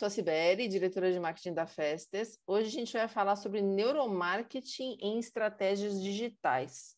[0.00, 2.38] Sou a Sibeli, diretora de marketing da Festes.
[2.46, 6.96] Hoje a gente vai falar sobre neuromarketing em estratégias digitais.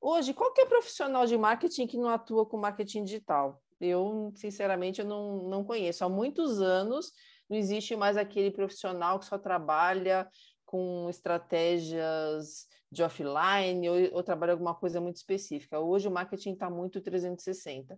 [0.00, 3.62] Hoje, qualquer profissional de marketing que não atua com marketing digital?
[3.80, 6.04] Eu, sinceramente, eu não, não conheço.
[6.04, 7.12] Há muitos anos
[7.48, 10.28] não existe mais aquele profissional que só trabalha
[10.64, 15.78] com estratégias de offline ou, ou trabalha alguma coisa muito específica.
[15.78, 17.96] Hoje o marketing está muito 360.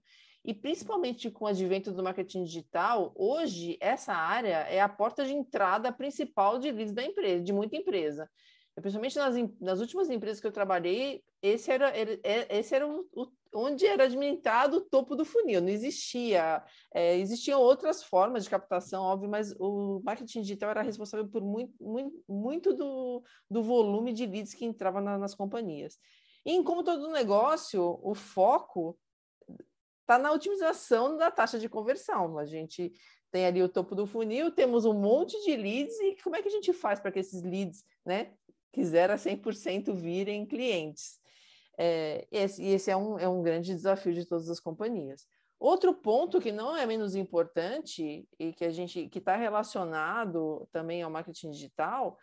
[0.48, 5.34] E principalmente com o advento do marketing digital, hoje essa área é a porta de
[5.34, 8.30] entrada principal de leads da empresa, de muita empresa.
[8.74, 13.26] principalmente nas, nas últimas empresas que eu trabalhei, esse era, é, esse era o, o,
[13.52, 15.60] onde era administrado o topo do funil.
[15.60, 21.28] Não existia, é, existiam outras formas de captação, óbvio, mas o marketing digital era responsável
[21.28, 25.98] por muito, muito, muito do, do volume de leads que entrava na, nas companhias.
[26.42, 28.98] E como todo negócio, o foco
[30.08, 32.38] está na otimização da taxa de conversão.
[32.38, 32.90] A gente
[33.30, 36.48] tem ali o topo do funil, temos um monte de leads, e como é que
[36.48, 38.32] a gente faz para que esses leads, né,
[38.72, 41.20] que 0 a 100% virem clientes?
[41.76, 45.26] É, esse, esse é, um, é um grande desafio de todas as companhias.
[45.60, 51.02] Outro ponto que não é menos importante e que a gente que está relacionado também
[51.02, 52.16] ao marketing digital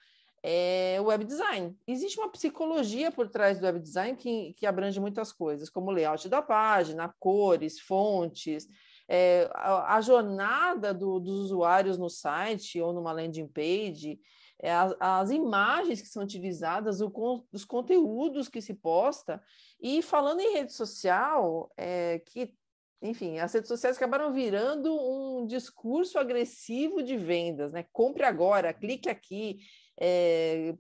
[0.48, 1.76] é o web design.
[1.88, 6.30] Existe uma psicologia por trás do web design que, que abrange muitas coisas, como layout
[6.30, 8.68] da página, cores, fontes,
[9.10, 14.20] é, a, a, jornada do, dos usuários no site ou numa landing page,
[14.62, 17.12] é, as, as, imagens que são utilizadas, o,
[17.52, 19.42] os conteúdos que se posta.
[19.82, 22.54] E falando em rede social, é, que
[23.02, 24.96] enfim, as redes sociais acabaram virando
[25.46, 27.86] um discurso agressivo de vendas, né?
[27.94, 29.60] Compre agora, clique aqui,
[29.98, 30.76] é,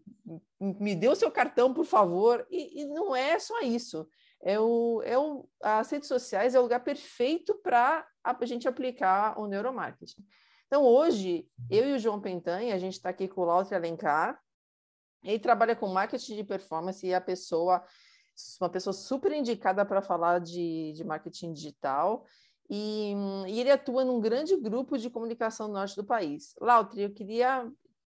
[0.59, 2.45] me dê o seu cartão, por favor.
[2.49, 4.07] E, e, não é só isso.
[4.43, 9.39] É o, é o, as redes sociais é o lugar perfeito para a gente aplicar
[9.39, 10.23] o neuromarketing.
[10.67, 14.39] Então, hoje, eu e o João Pentanha, a gente está aqui com o Lautre Alencar,
[15.23, 17.83] ele trabalha com marketing de performance e a pessoa,
[18.59, 22.25] uma pessoa super indicada para falar de, de marketing digital.
[22.69, 23.13] E,
[23.47, 26.55] e, ele atua num grande grupo de comunicação no norte do país.
[26.59, 27.71] Lautre, eu queria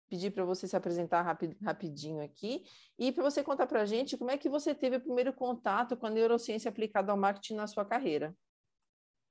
[0.08, 2.62] pedir para você se apresentar rapid, rapidinho aqui
[2.98, 5.96] e para você contar para a gente como é que você teve o primeiro contato
[5.96, 8.36] com a neurociência aplicada ao marketing na sua carreira.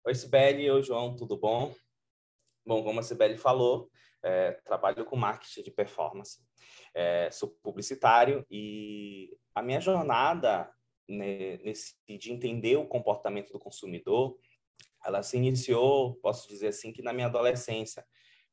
[0.03, 0.71] Oi, Sibeli.
[0.71, 1.15] Oi, João.
[1.15, 1.71] Tudo bom?
[2.65, 3.91] Bom, como a Sibeli falou,
[4.23, 6.39] é, trabalho com marketing de performance.
[6.95, 10.71] É, sou publicitário e a minha jornada
[11.07, 14.37] né, nesse de entender o comportamento do consumidor,
[15.05, 18.03] ela se iniciou, posso dizer assim, que na minha adolescência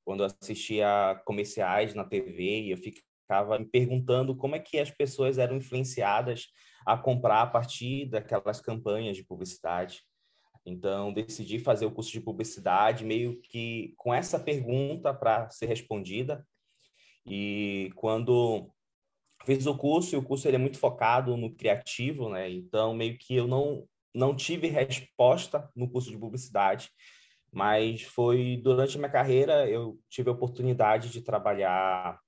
[0.08, 5.36] quando eu assistia comerciais na TV, eu ficava me perguntando como é que as pessoas
[5.36, 6.46] eram influenciadas
[6.86, 10.02] a comprar a partir daquelas campanhas de publicidade.
[10.64, 16.42] Então, decidi fazer o curso de publicidade meio que com essa pergunta para ser respondida.
[17.26, 18.70] E quando
[19.44, 22.50] fiz o curso, e o curso ele é muito focado no criativo, né?
[22.50, 26.90] Então, meio que eu não não tive resposta no curso de publicidade
[27.52, 32.18] mas foi durante a minha carreira eu tive a oportunidade de trabalhar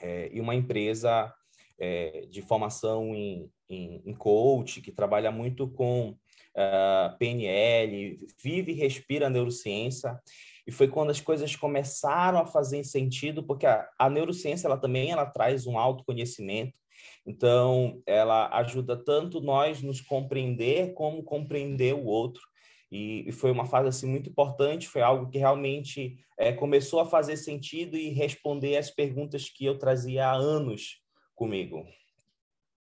[0.00, 1.32] é, em uma empresa
[1.78, 6.16] é, de formação em, em, em, coach que trabalha muito com uh,
[6.54, 10.20] é, PNL, vive e respira a neurociência.
[10.66, 15.10] E foi quando as coisas começaram a fazer sentido porque a, a neurociência ela também
[15.10, 16.78] ela traz um autoconhecimento
[17.26, 22.42] então ela ajuda tanto nós nos compreender como compreender o outro
[22.90, 27.06] e, e, foi uma fase assim muito importante, foi algo que realmente é, começou a
[27.06, 31.00] fazer sentido e responder as perguntas que eu trazia há anos
[31.36, 31.86] comigo.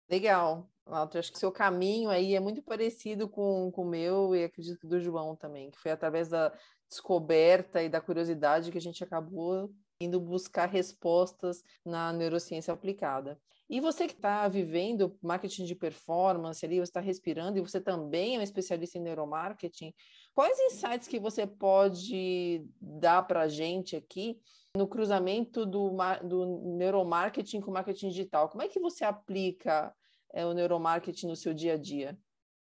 [0.08, 0.66] Legal.
[0.86, 4.80] Walter, acho que seu caminho aí é muito parecido com, com o meu e acredito
[4.80, 6.50] que do João também, que foi através da
[6.88, 9.70] descoberta e da curiosidade que a gente acabou
[10.00, 13.38] indo buscar respostas na neurociência aplicada.
[13.68, 18.36] E você que está vivendo marketing de performance ali, você está respirando e você também
[18.36, 19.92] é um especialista em neuromarketing,
[20.34, 24.38] quais insights que você pode dar para a gente aqui
[24.74, 25.90] no cruzamento do,
[26.24, 28.48] do neuromarketing com marketing digital?
[28.48, 29.94] Como é que você aplica
[30.32, 32.18] é, o neuromarketing no seu dia a dia?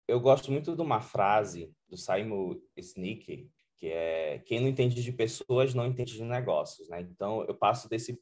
[0.09, 5.13] Eu gosto muito de uma frase do Simon Sinek, que é quem não entende de
[5.13, 7.01] pessoas não entende de negócios, né?
[7.01, 8.19] Então eu passo desse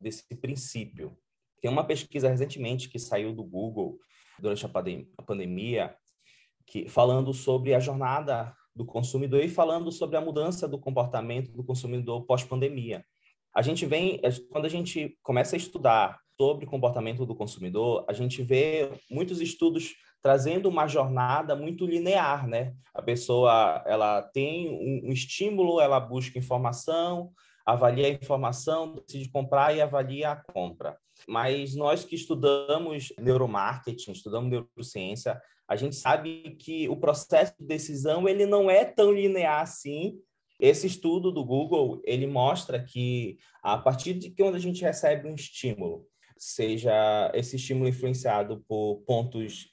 [0.00, 1.16] desse princípio.
[1.60, 3.98] Tem uma pesquisa recentemente que saiu do Google
[4.38, 5.96] durante a, pandem a pandemia,
[6.66, 11.64] que falando sobre a jornada do consumidor e falando sobre a mudança do comportamento do
[11.64, 13.04] consumidor pós-pandemia.
[13.54, 14.20] A gente vem,
[14.50, 19.94] quando a gente começa a estudar sobre comportamento do consumidor, a gente vê muitos estudos
[20.22, 22.74] trazendo uma jornada muito linear, né?
[22.92, 27.32] A pessoa, ela tem um, um estímulo, ela busca informação,
[27.64, 30.96] avalia a informação, decide comprar e avalia a compra.
[31.26, 38.28] Mas nós que estudamos neuromarketing, estudamos neurociência, a gente sabe que o processo de decisão
[38.28, 40.18] ele não é tão linear assim.
[40.60, 45.34] Esse estudo do Google ele mostra que a partir de que a gente recebe um
[45.34, 46.06] estímulo,
[46.38, 49.68] seja esse estímulo influenciado por pontos,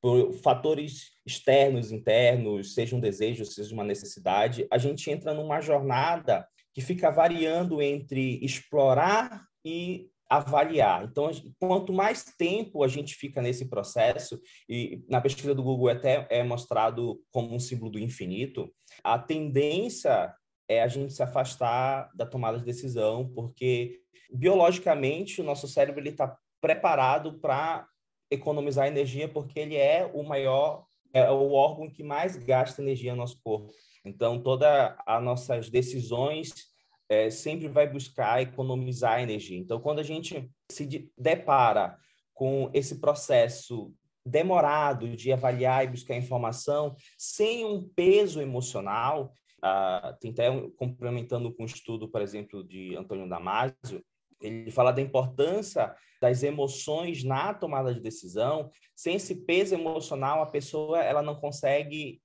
[0.00, 6.46] por fatores externos, internos, seja um desejo, seja uma necessidade, a gente entra numa jornada
[6.72, 11.04] que fica variando entre explorar e avaliar.
[11.04, 16.26] Então, quanto mais tempo a gente fica nesse processo, e na pesquisa do Google até
[16.30, 18.70] é mostrado como um símbolo do infinito,
[19.02, 20.32] a tendência
[20.68, 24.00] é a gente se afastar da tomada de decisão, porque
[24.30, 27.86] biologicamente o nosso cérebro está preparado para
[28.30, 33.18] economizar energia, porque ele é o maior, é o órgão que mais gasta energia no
[33.18, 33.72] nosso corpo.
[34.04, 36.52] Então, todas as nossas decisões
[37.08, 39.58] é, sempre vai buscar economizar energia.
[39.58, 41.96] Então, quando a gente se depara
[42.34, 43.92] com esse processo
[44.24, 49.32] demorado de avaliar e buscar informação sem um peso emocional,
[50.20, 54.04] tem até um, complementando com um estudo, por exemplo, de Antônio Damasio,
[54.40, 58.70] ele fala da importância das emoções na tomada de decisão.
[58.94, 62.20] Sem esse peso emocional, a pessoa ela não consegue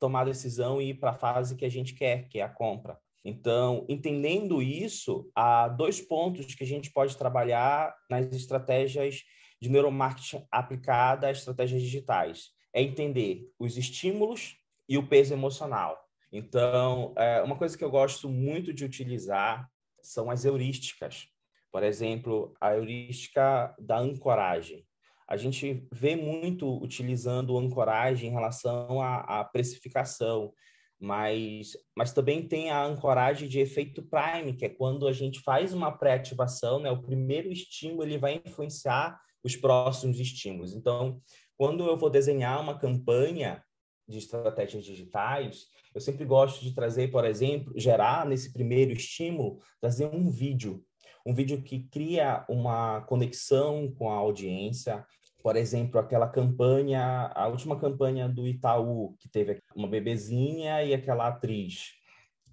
[0.00, 2.98] tomar decisão e ir para a fase que a gente quer, que é a compra.
[3.24, 9.22] Então, entendendo isso, há dois pontos que a gente pode trabalhar nas estratégias
[9.60, 12.50] de neuromarketing aplicada a estratégias digitais.
[12.74, 14.56] É entender os estímulos
[14.88, 15.96] e o peso emocional.
[16.32, 19.68] Então, é, uma coisa que eu gosto muito de utilizar
[20.00, 21.28] são as heurísticas.
[21.70, 24.86] Por exemplo, a heurística da ancoragem.
[25.28, 30.52] A gente vê muito utilizando ancoragem em relação à, à precificação,
[30.98, 35.74] mas, mas também tem a ancoragem de efeito prime, que é quando a gente faz
[35.74, 36.90] uma pré-ativação, né?
[36.90, 40.74] O primeiro estímulo ele vai influenciar os próximos estímulos.
[40.74, 41.20] Então,
[41.56, 43.62] quando eu vou desenhar uma campanha
[44.12, 50.06] de estratégias digitais, eu sempre gosto de trazer, por exemplo, gerar nesse primeiro estímulo, trazer
[50.06, 50.84] um vídeo,
[51.26, 55.04] um vídeo que cria uma conexão com a audiência,
[55.42, 61.26] por exemplo, aquela campanha, a última campanha do Itaú, que teve uma bebezinha e aquela
[61.26, 61.94] atriz.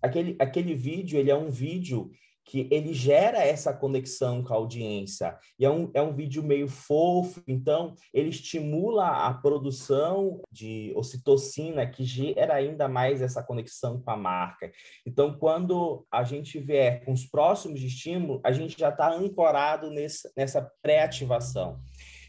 [0.02, 2.10] Aquele, aquele vídeo, ele é um vídeo
[2.50, 5.38] que ele gera essa conexão com a audiência.
[5.60, 11.86] E é um, é um vídeo meio fofo, então ele estimula a produção de ocitocina,
[11.86, 14.72] que gera ainda mais essa conexão com a marca.
[15.06, 20.28] Então, quando a gente vier com os próximos estímulos, a gente já está ancorado nesse,
[20.36, 21.78] nessa pré-ativação.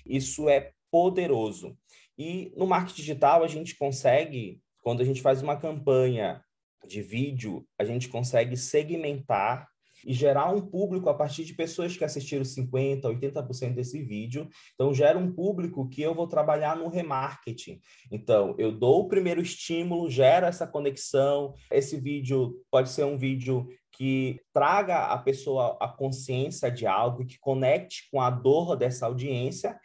[0.04, 1.78] Isso é poderoso.
[2.18, 6.44] E no marketing digital, a gente consegue, quando a gente faz uma campanha
[6.86, 9.70] de vídeo, a gente consegue segmentar
[10.06, 14.48] e gerar um público a partir de pessoas que assistiram 50%, 80% desse vídeo.
[14.74, 17.80] Então, gera um público que eu vou trabalhar no remarketing.
[18.10, 21.54] Então, eu dou o primeiro estímulo, gera essa conexão.
[21.70, 27.38] Esse vídeo pode ser um vídeo que traga a pessoa a consciência de algo, que
[27.38, 29.78] conecte com a dor dessa audiência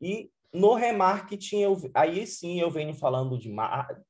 [0.00, 3.54] e no remarketing, eu, aí sim eu venho falando de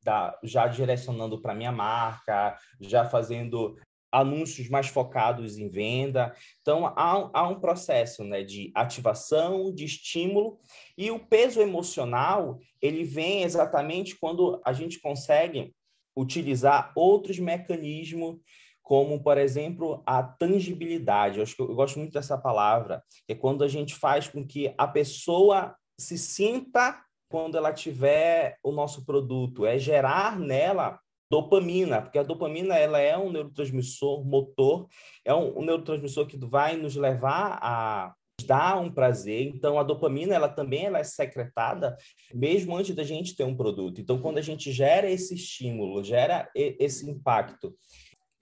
[0.03, 3.77] da, já direcionando para minha marca, já fazendo
[4.21, 6.35] anúncios mais focados em venda.
[6.63, 10.59] Então, há, há um processo né, de ativação, de estímulo,
[10.97, 15.75] e o peso emocional, ele vem exatamente quando a gente consegue
[16.17, 18.39] utilizar outros mecanismos
[18.83, 21.39] como, por exemplo, a tangibilidade.
[21.39, 24.73] Eu, acho que eu, gosto muito dessa palavra, é quando a gente faz com que
[24.79, 32.18] a pessoa se sinta quando ela tiver o nosso produto, é gerar nela dopamina, porque
[32.18, 34.87] a dopamina ela é um neurotransmissor motor,
[35.25, 38.14] é um, um neurotransmissor que vai nos levar a
[38.45, 39.47] dar um prazer.
[39.47, 41.97] Então a dopamina ela também ela é secretada
[42.35, 44.00] mesmo antes da gente ter um produto.
[44.00, 47.75] Então quando a gente gera esse estímulo, gera esse impacto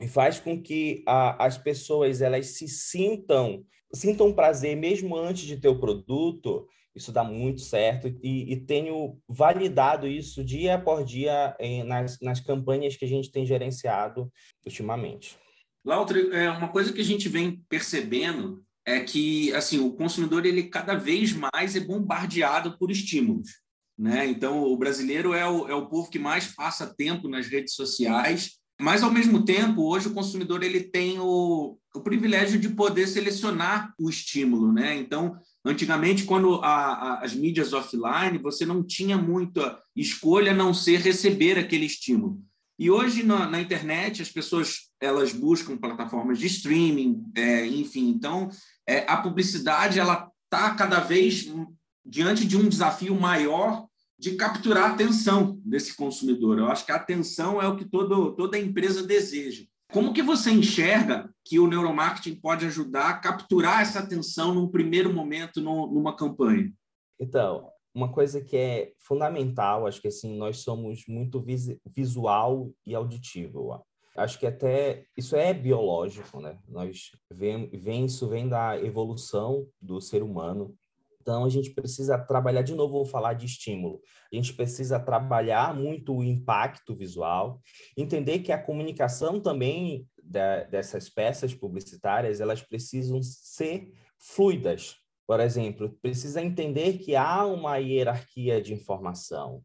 [0.00, 5.56] e faz com que a, as pessoas elas se sintam sintam prazer mesmo antes de
[5.56, 11.56] ter o produto, Isso dá muito certo e, e tenho validado isso dia por dia
[11.58, 14.30] em, nas, nas campanhas que a gente tem gerenciado
[14.64, 15.36] ultimamente.
[15.84, 20.64] Lautre, é uma coisa que a gente vem percebendo é que assim o consumidor ele
[20.64, 23.48] cada vez mais é bombardeado por estímulos.
[23.96, 24.26] Né?
[24.26, 28.58] Então, o brasileiro é o, é o povo que mais passa tempo nas redes sociais,
[28.80, 33.94] mas, ao mesmo tempo, hoje o consumidor ele tem o, o privilégio de poder selecionar
[33.98, 34.72] o estímulo.
[34.72, 34.96] Né?
[34.96, 40.74] Então, antigamente, quando a, a, as mídias offline, você não tinha muita escolha a não
[40.74, 42.40] ser receber aquele estímulo.
[42.78, 48.08] E hoje, na, na internet, as pessoas elas buscam plataformas de streaming, é, enfim.
[48.08, 48.50] Então,
[48.86, 51.52] é, a publicidade ela está cada vez
[52.04, 53.86] diante de um desafio maior
[54.18, 56.58] de capturar a atenção desse consumidor.
[56.58, 59.64] Eu acho que a atenção é o que todo, toda empresa deseja.
[59.94, 65.14] Como que você enxerga que o neuromarketing pode ajudar a capturar essa atenção num primeiro
[65.14, 66.72] momento no, numa campanha?
[67.16, 72.92] Então, uma coisa que é fundamental, acho que assim, nós somos muito vis visual e
[72.92, 73.80] auditivo.
[74.16, 76.58] Acho que até isso é biológico, né?
[76.68, 80.74] Nós vem, vem isso vem da evolução do ser humano
[81.24, 84.02] então, a gente precisa trabalhar, de novo, vou falar de estímulo.
[84.30, 87.62] A gente precisa trabalhar muito o impacto visual,
[87.96, 94.96] entender que a comunicação também da, dessas peças publicitárias, elas precisam ser fluidas.
[95.26, 99.62] Por exemplo, precisa entender que há uma hierarquia de informação.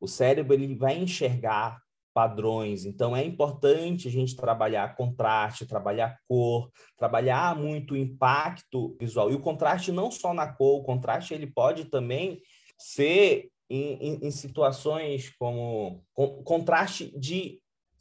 [0.00, 2.84] O cérebro ele vai enxergar padrões.
[2.84, 9.30] Então, é importante a gente trabalhar contraste, trabalhar cor, trabalhar muito o impacto visual.
[9.30, 12.40] E o contraste não só na cor, o contraste ele pode também
[12.78, 17.60] ser em, em, em situações como com, contraste de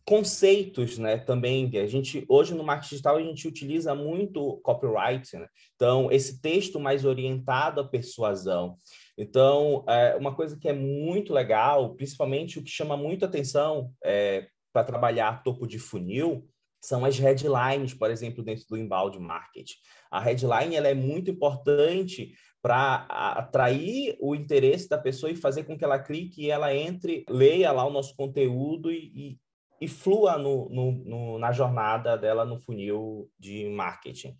[0.09, 1.69] conceitos, né, também.
[1.77, 5.47] A gente hoje no marketing digital a gente utiliza muito copyright, né?
[5.75, 8.75] Então, esse texto mais orientado à persuasão.
[9.21, 14.47] Então, é, uma coisa que é muito legal, principalmente o que chama muito atenção é,
[14.71, 16.47] para trabalhar topo de funil,
[16.81, 19.75] são as headlines, por exemplo, dentro do inbound marketing.
[20.09, 25.77] A headline ela é muito importante para atrair o interesse da pessoa e fazer com
[25.77, 29.37] que ela clique e ela entre, leia lá o nosso conteúdo e,
[29.81, 34.35] e flua no, no, no, na jornada dela no funil de marketing.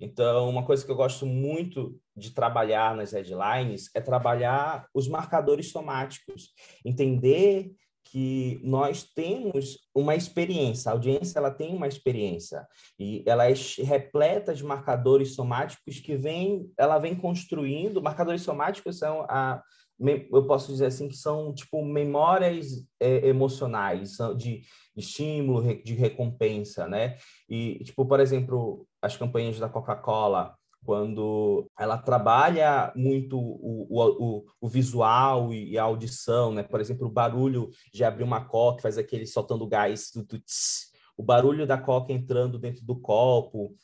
[0.00, 5.70] Então, uma coisa que eu gosto muito de trabalhar nas headlines é trabalhar os marcadores
[5.70, 6.50] somáticos,
[6.84, 7.72] entender
[8.04, 12.66] que nós temos uma experiência, a audiência ela tem uma experiência
[12.98, 19.22] e ela é repleta de marcadores somáticos que vem, ela vem construindo, marcadores somáticos são
[19.22, 19.62] a
[20.32, 24.62] eu posso dizer assim que são tipo memórias é, emocionais de
[24.96, 27.16] estímulo de recompensa né
[27.48, 30.54] e tipo por exemplo as campanhas da Coca-Cola
[30.84, 36.62] quando ela trabalha muito o, o, o, visual e a audição, né?
[36.62, 40.92] Por exemplo, o barulho de abrir uma coca, faz aquele soltando gás, do, do tss,
[41.16, 43.74] o barulho da coca entrando dentro do copo,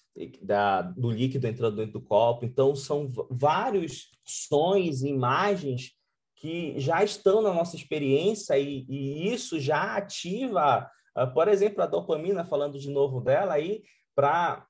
[0.42, 2.44] da, do líquido entrando dentro do copo.
[2.44, 5.92] Então, são vários sons imagens
[6.40, 11.87] que já estão na nossa experiência e, e isso já ativa, uh, por exemplo, a
[11.87, 13.83] dopamina, falando de novo dela aí,
[14.14, 14.64] para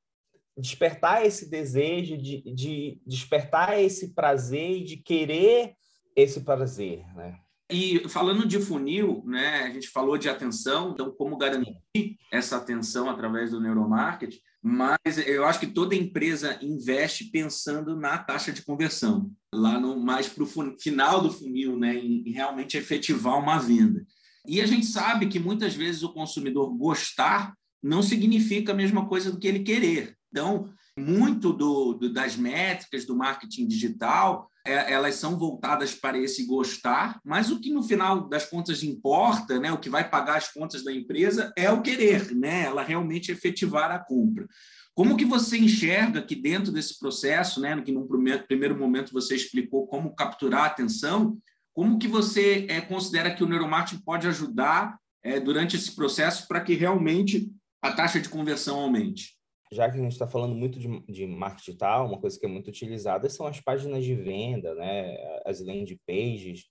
[0.57, 5.75] despertar esse desejo, de, de despertar esse prazer e de querer
[6.17, 7.39] esse prazer, né?
[7.71, 13.11] E falando de funil, né, a gente falou de atenção, então como garantir essa atenção
[13.11, 19.31] através do neuromarketing, mas eu acho que toda empresa investe pensando na taxa de conversão,
[19.55, 24.05] lá no mais para o final do funil, né, em, realmente efetivar uma venda.
[24.47, 29.33] E a gente sabe que muitas vezes o consumidor gostar não significa a mesma coisa
[29.33, 30.15] do que ele querer.
[30.31, 36.45] Então, muito do, do, das métricas do marketing digital, é, elas são voltadas para esse
[36.45, 40.53] gostar, mas o que no final das contas importa, né, o que vai pagar as
[40.53, 44.47] contas da empresa é o querer, né, ela realmente efetivar a compra.
[44.95, 49.37] Como que você enxerga que dentro desse processo, né, que num primeiro, primeiro momento você
[49.37, 51.39] explicou como capturar a atenção,
[51.73, 56.61] como que você é, considera que o neuromarketing pode ajudar é, durante esse processo para
[56.61, 57.49] que realmente
[57.81, 59.38] a taxa de conversão aumente?
[59.73, 62.49] Já que a gente está falando muito de, de marketing digital, uma coisa que é
[62.49, 65.17] muito utilizada são as páginas de venda, né?
[65.45, 66.67] as landing pages.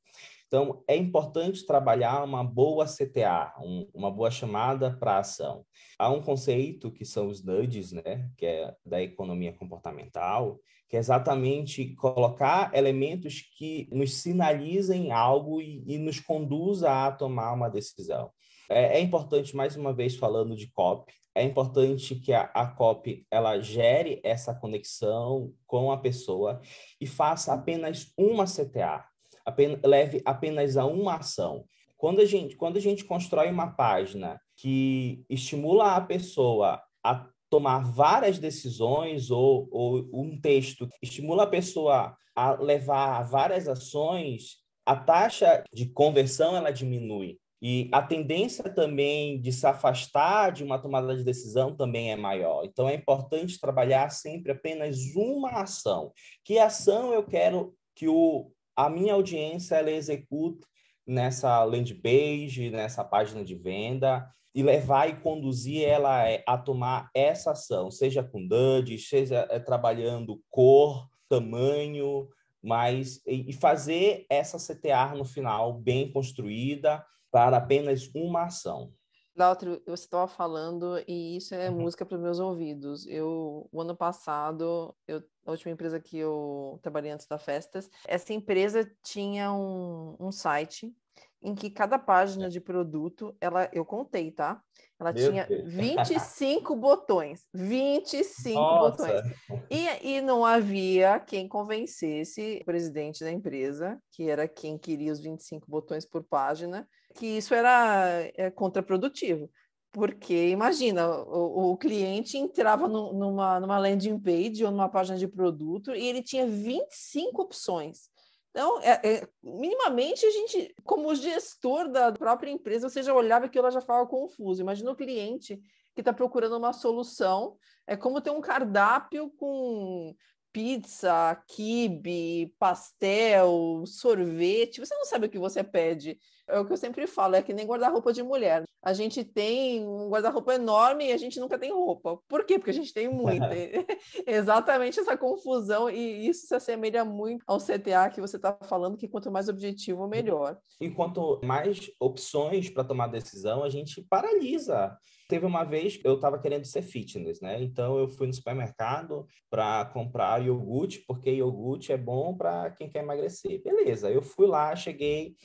[0.48, 5.66] Então, é importante trabalhar uma boa CTA, um, uma boa chamada para ação.
[6.00, 8.30] Há um conceito que são os nudges, né?
[8.38, 15.84] que é da economia comportamental, que é exatamente colocar elementos que nos sinalizem algo e,
[15.86, 18.32] e nos conduza a tomar uma decisão.
[18.70, 23.26] É, é importante, mais uma vez, falando de copy, é importante que a, a copy
[23.30, 26.60] ela gere essa conexão com a pessoa
[27.00, 29.06] e faça apenas uma CTA,
[29.46, 31.66] apenas, leve apenas a uma ação.
[31.96, 37.80] Quando a gente, quando a gente constrói uma página que estimula a pessoa a tomar
[37.80, 44.96] várias decisões ou, ou um texto que estimula a pessoa a levar várias ações, a
[44.96, 47.40] taxa de conversão ela diminui.
[47.62, 52.64] E a tendência também de se afastar de uma tomada de decisão também é maior.
[52.64, 56.12] Então é importante trabalhar sempre apenas uma ação.
[56.44, 60.66] Que ação eu quero que o, a minha audiência ela execute
[61.06, 64.28] nessa landing page, nessa página de venda?
[64.58, 70.42] e levar e conduzir ela a tomar essa ação, seja com DUD, seja é, trabalhando
[70.50, 72.28] cor, tamanho,
[72.60, 78.94] mas e fazer essa CTA no final bem construída para apenas uma ação.
[79.38, 81.82] Lautro, você estava falando e isso é uhum.
[81.82, 83.06] música para os meus ouvidos.
[83.06, 88.34] Eu, o ano passado, eu, a última empresa que eu trabalhei antes da Festas, essa
[88.34, 90.92] empresa tinha um, um site
[91.40, 94.60] em que cada página de produto, ela, eu contei, tá?
[95.00, 95.74] Ela Meu tinha Deus.
[95.74, 97.46] 25 botões.
[97.54, 98.90] 25 Nossa.
[98.90, 99.36] botões.
[99.70, 105.20] E, e não havia quem convencesse o presidente da empresa, que era quem queria os
[105.20, 109.50] 25 botões por página, que isso era é, contraprodutivo.
[109.92, 115.28] Porque, imagina, o, o cliente entrava no, numa, numa landing page ou numa página de
[115.28, 118.10] produto e ele tinha 25 opções.
[118.52, 123.58] Então, é, é, minimamente, a gente, como gestor da própria empresa, você já olhava que
[123.58, 124.62] ela já falava confuso.
[124.62, 125.60] Imagina o cliente
[125.94, 127.58] que está procurando uma solução.
[127.86, 130.16] É como ter um cardápio com
[130.52, 134.80] pizza, quibe, pastel, sorvete.
[134.80, 136.18] Você não sabe o que você pede.
[136.48, 138.64] É o que eu sempre falo, é que nem guarda-roupa de mulher.
[138.82, 142.18] A gente tem um guarda-roupa enorme e a gente nunca tem roupa.
[142.28, 142.58] Por quê?
[142.58, 143.50] Porque a gente tem muita.
[144.26, 149.08] Exatamente essa confusão, e isso se assemelha muito ao CTA que você está falando, que
[149.08, 150.58] quanto mais objetivo, melhor.
[150.80, 154.98] E quanto mais opções para tomar decisão, a gente paralisa.
[155.28, 157.62] Teve uma vez eu estava querendo ser fitness, né?
[157.62, 163.04] Então eu fui no supermercado para comprar iogurte, porque iogurte é bom para quem quer
[163.04, 163.62] emagrecer.
[163.62, 165.36] Beleza, eu fui lá, cheguei,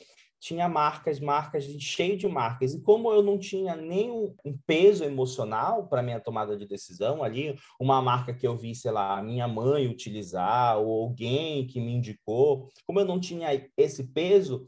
[0.43, 2.73] tinha marcas, marcas, cheio de marcas.
[2.73, 7.55] E como eu não tinha nenhum um peso emocional para minha tomada de decisão ali,
[7.79, 12.69] uma marca que eu vi, sei lá, minha mãe utilizar ou alguém que me indicou,
[12.85, 14.67] como eu não tinha esse peso,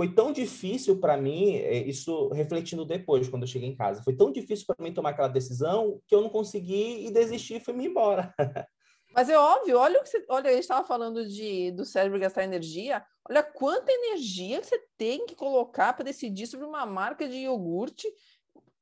[0.00, 4.16] foi tão difícil para mim, é, isso refletindo depois, quando eu cheguei em casa, foi
[4.16, 7.74] tão difícil para mim tomar aquela decisão que eu não consegui e desisti e fui
[7.74, 8.34] me embora.
[9.14, 12.18] Mas é óbvio, olha o que você, olha, a gente estava falando de do cérebro
[12.18, 13.04] gastar energia.
[13.28, 18.08] Olha quanta energia você tem que colocar para decidir sobre uma marca de iogurte.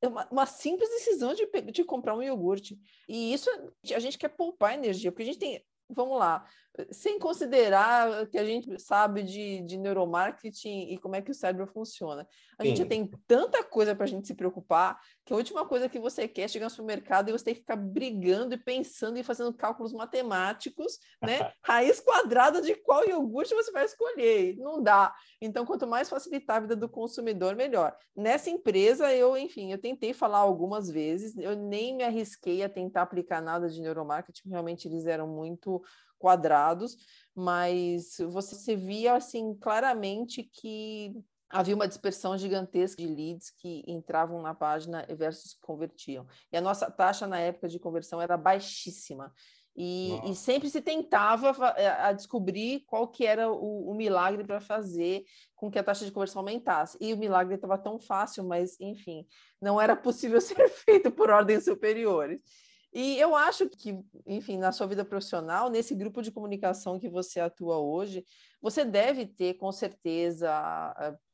[0.01, 2.79] É uma, uma, simples decisão de, de comprar um iogurte.
[3.09, 3.49] E isso
[3.93, 6.45] a gente quer poupar energia, porque a gente tem vamos lá,
[6.91, 11.67] sem considerar que a gente sabe de, de neuromarketing e como é que o cérebro
[11.67, 12.27] funciona.
[12.57, 12.69] A Sim.
[12.69, 16.27] gente tem tanta coisa para a gente se preocupar que a última coisa que você
[16.27, 19.53] quer é chegar no supermercado e você tem que ficar brigando e pensando e fazendo
[19.53, 21.51] cálculos matemáticos, né?
[21.63, 24.55] Raiz quadrada de qual iogurte você vai escolher.
[24.57, 25.13] Não dá.
[25.41, 27.95] Então, quanto mais facilitar a vida do consumidor, melhor.
[28.15, 33.03] Nessa empresa, eu, enfim, eu tentei falar algumas vezes, eu nem me arrisquei a tentar
[33.03, 35.81] aplicar nada de neuromarketing, realmente eles eram muito
[36.19, 36.95] quadrados,
[37.33, 41.13] mas você via assim claramente que
[41.49, 46.27] havia uma dispersão gigantesca de leads que entravam na página versus que convertiam.
[46.51, 49.33] E a nossa taxa na época de conversão era baixíssima.
[49.75, 54.43] E, e sempre se tentava a, eh, a descobrir qual que era o, o milagre
[54.43, 55.23] para fazer
[55.55, 56.97] com que a taxa de conversão aumentasse.
[56.99, 59.25] E o milagre estava tão fácil, mas, enfim,
[59.61, 62.41] não era possível ser feito por ordens superiores.
[62.91, 67.39] E eu acho que, enfim, na sua vida profissional, nesse grupo de comunicação que você
[67.39, 68.25] atua hoje,
[68.61, 70.49] você deve ter, com certeza,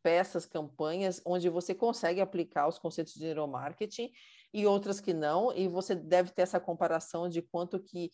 [0.04, 4.12] peças, campanhas, onde você consegue aplicar os conceitos de neuromarketing
[4.54, 8.12] e outras que não, e você deve ter essa comparação de quanto que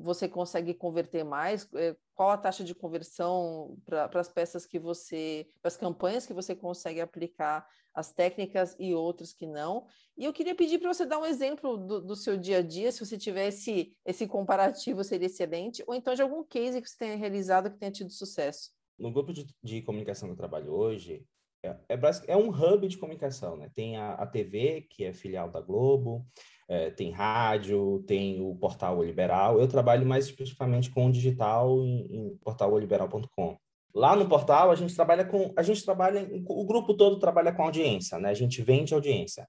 [0.00, 5.46] você consegue converter mais, eh, qual a taxa de conversão para as peças que você,
[5.60, 9.86] para as campanhas que você consegue aplicar as técnicas e outras que não.
[10.16, 12.90] E eu queria pedir para você dar um exemplo do, do, seu dia a dia,
[12.90, 17.16] se você tivesse esse comparativo, seria excelente, ou então de algum case que você tenha
[17.16, 18.70] realizado que tenha tido sucesso.
[18.98, 21.26] No grupo de, de comunicação eu trabalho hoje,
[21.62, 23.70] é, é, é, um hub de comunicação, né?
[23.74, 26.24] Tem a, a TV, que é filial da Globo,
[26.68, 29.58] é, tem rádio, tem o portal O Liberal.
[29.58, 33.56] Eu trabalho mais especificamente com o digital em, em portaloliberal.com.
[33.94, 37.62] Lá no portal a gente trabalha com a gente trabalha o grupo todo trabalha com
[37.62, 38.28] audiência, né?
[38.28, 39.48] A gente vende audiência.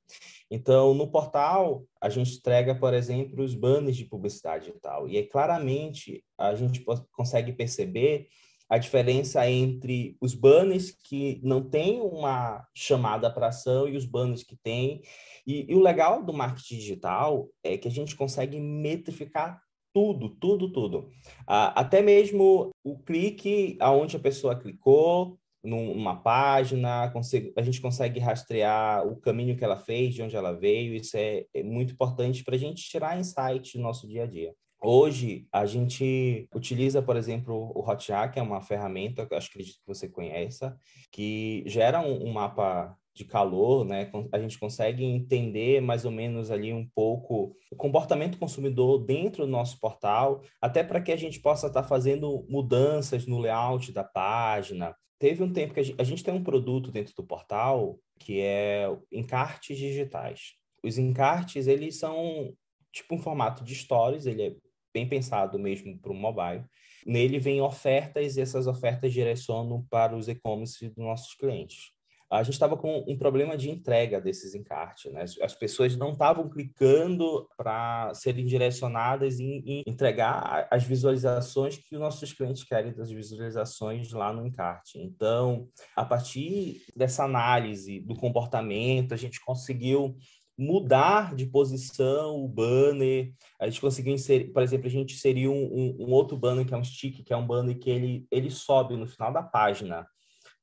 [0.49, 5.07] Então no portal a gente entrega, por exemplo, os banners de publicidade e tal.
[5.09, 8.27] E aí, claramente a gente consegue perceber
[8.69, 14.43] a diferença entre os banners que não têm uma chamada para ação e os banners
[14.43, 15.01] que têm.
[15.45, 19.59] E, e, o legal do marketing digital é que a gente consegue metrificar
[19.91, 21.09] tudo, tudo, tudo.
[21.47, 27.11] Ah, até mesmo o clique aonde a pessoa clicou, numa página,
[27.55, 31.45] a gente consegue rastrear o caminho que ela fez, de onde ela veio, isso é,
[31.53, 34.53] é muito importante para a gente tirar insight do nosso dia a dia.
[34.81, 39.61] Hoje, a gente utiliza, por exemplo, o Hotjar, que é uma ferramenta, que acho que
[39.85, 40.77] você conheça,
[41.11, 44.09] que gera um, um, mapa de calor, né?
[44.31, 49.51] A gente consegue entender mais ou menos ali um pouco o comportamento consumidor dentro do
[49.51, 54.05] nosso portal, até para que a gente possa estar tá fazendo mudanças no layout da
[54.05, 54.95] página.
[55.19, 58.39] Teve um tempo que a gente, a gente tem um produto dentro do portal que
[58.39, 60.53] é encartes digitais.
[60.81, 62.53] Os encartes, eles são
[62.93, 64.55] tipo um formato de stories, ele é
[64.93, 66.63] bem pensado mesmo para o mobile.
[67.05, 71.93] Nele vem ofertas e essas ofertas direcionam para os e-commerce dos nossos clientes.
[72.31, 75.25] A gente estava com um problema de entrega desses encartes, né?
[75.41, 81.99] As pessoas não estavam clicando para serem direcionadas em, em, entregar as visualizações que os
[81.99, 84.99] nossos clientes querem das visualizações lá no encarte.
[84.99, 90.15] Então, a partir dessa análise do comportamento, a gente conseguiu
[90.59, 93.31] mudar de posição o banner.
[93.57, 96.73] A gente conseguiu inserir, por exemplo, a gente inseriu um, um, um, outro banner que
[96.73, 100.05] é um stick, que é um banner que ele, ele sobe no final da página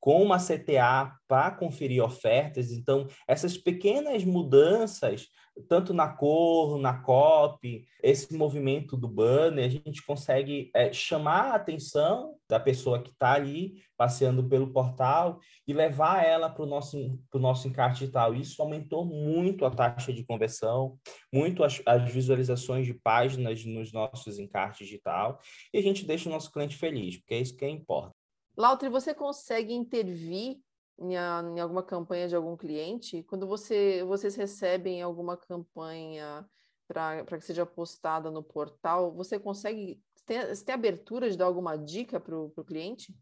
[0.06, 2.70] com uma CTA para conferir ofertas.
[2.70, 5.26] Então, essas pequenas mudanças,
[5.68, 11.54] tanto na cor, na copy, esse movimento do banner, a gente consegue é, chamar a
[11.56, 17.18] atenção da pessoa que está ali passeando pelo portal e levar ela para o nosso,
[17.34, 18.32] nosso encarte digital.
[18.32, 20.96] Isso aumentou muito a taxa de conversão,
[21.34, 25.40] muito as, as visualizações de páginas nos nossos encartes digital,
[25.74, 28.14] e a gente deixa o nosso cliente feliz, porque é isso que importa.
[28.56, 30.58] Lautri, você consegue intervir
[30.98, 33.22] em, em, alguma campanha de algum cliente?
[33.24, 36.48] Quando você, vocês recebem alguma campanha
[36.88, 42.18] para que seja postada no portal, você consegue, você tem abertura de dar alguma dica
[42.18, 43.14] para o cliente?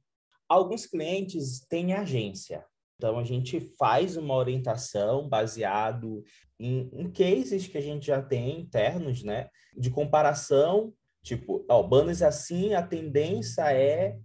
[0.48, 2.64] Alguns clientes têm agência,
[2.96, 6.22] então, a gente faz uma orientação baseado
[6.58, 9.48] em, em, cases que a gente já tem internos, né?
[9.76, 10.92] De comparação,
[11.22, 14.16] tipo, ó, banners assim, a tendência é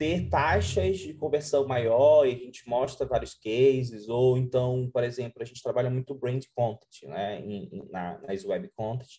[0.00, 5.42] ter taxas de conversão maior e a gente mostra vários cases, ou então, por exemplo,
[5.42, 9.10] a gente trabalha muito brand content, né, em, na, nas web content,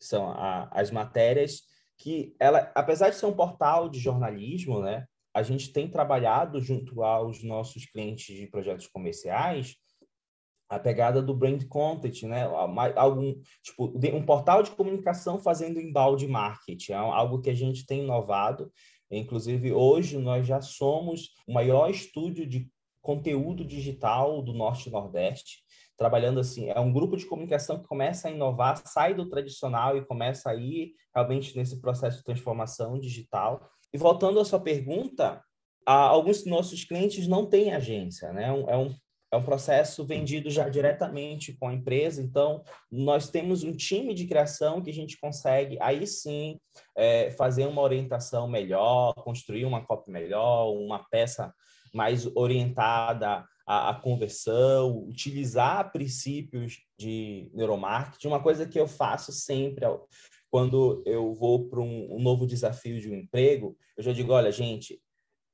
[0.00, 1.64] são a, as matérias
[1.98, 7.02] que, ela, apesar de ser um portal de jornalismo, né, a gente tem trabalhado junto
[7.02, 9.76] aos nossos clientes de projetos comerciais
[10.66, 12.44] a pegada do brand content, né?
[12.96, 18.04] Algum tipo um portal de comunicação fazendo embalde marketing, é algo que a gente tem
[18.04, 18.72] inovado
[19.18, 22.70] Inclusive, hoje nós já somos o maior estúdio de
[23.00, 25.62] conteúdo digital do Norte e Nordeste,
[25.96, 30.04] trabalhando assim, é um grupo de comunicação que começa a inovar, sai do tradicional e
[30.04, 33.68] começa a ir realmente nesse processo de transformação digital.
[33.92, 35.42] E voltando à sua pergunta,
[35.84, 38.46] alguns dos nossos clientes não têm agência, né?
[38.68, 38.94] É um,
[39.32, 44.26] é um processo vendido já diretamente com a empresa, então nós temos um time de
[44.26, 46.60] criação que a gente consegue, aí sim,
[46.94, 51.52] é, fazer uma orientação melhor, construir uma copy melhor, uma peça
[51.94, 58.28] mais orientada à, à conversão, utilizar princípios de neuromarketing.
[58.28, 59.86] Uma coisa que eu faço sempre
[60.50, 64.52] quando eu vou para um, um novo desafio de um emprego, eu já digo, olha,
[64.52, 65.00] gente,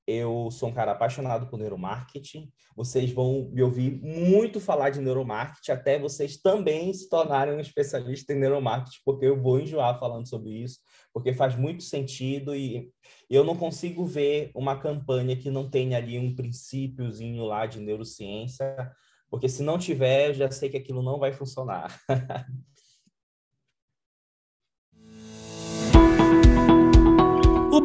[0.09, 2.51] eu sou um cara apaixonado por neuromarketing.
[2.75, 8.33] Vocês vão me ouvir muito falar de neuromarketing, até vocês também se tornarem um especialista
[8.33, 10.79] em neuromarketing, porque eu vou enjoar falando sobre isso,
[11.13, 12.91] porque faz muito sentido e
[13.29, 18.91] eu não consigo ver uma campanha que não tenha ali um princípiozinho lá de neurociência,
[19.29, 22.01] porque se não tiver, eu já sei que aquilo não vai funcionar.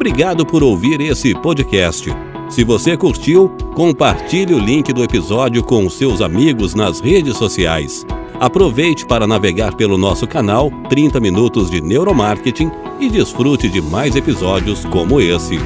[0.06, 2.10] Obrigado por ouvir esse podcast.
[2.50, 8.06] Se você curtiu, compartilhe o link do episódio com seus amigos nas redes sociais.
[8.38, 14.84] Aproveite para navegar pelo nosso canal 30 Minutos de Neuromarketing e desfrute de mais episódios
[14.84, 15.58] como esse.